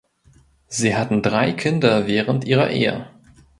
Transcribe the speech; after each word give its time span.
Sie 0.65 0.95
hatten 0.95 1.21
drei 1.21 1.51
Kinder 1.51 2.07
während 2.07 2.43
ihrer 2.45 2.71
Ehe. 2.71 3.07